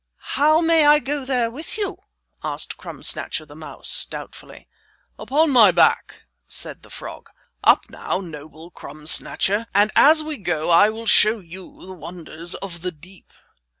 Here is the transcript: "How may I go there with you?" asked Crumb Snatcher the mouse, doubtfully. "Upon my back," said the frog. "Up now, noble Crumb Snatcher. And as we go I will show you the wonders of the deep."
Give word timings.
"How 0.33 0.61
may 0.61 0.87
I 0.87 0.97
go 0.97 1.25
there 1.25 1.51
with 1.51 1.77
you?" 1.77 1.99
asked 2.43 2.75
Crumb 2.75 3.03
Snatcher 3.03 3.45
the 3.45 3.55
mouse, 3.55 4.07
doubtfully. 4.09 4.67
"Upon 5.19 5.51
my 5.51 5.69
back," 5.69 6.23
said 6.47 6.81
the 6.81 6.89
frog. 6.89 7.29
"Up 7.63 7.87
now, 7.91 8.19
noble 8.19 8.71
Crumb 8.71 9.05
Snatcher. 9.05 9.67
And 9.75 9.91
as 9.95 10.23
we 10.23 10.37
go 10.37 10.71
I 10.71 10.89
will 10.89 11.05
show 11.05 11.37
you 11.39 11.85
the 11.85 11.93
wonders 11.93 12.55
of 12.55 12.81
the 12.81 12.91
deep." 12.91 13.31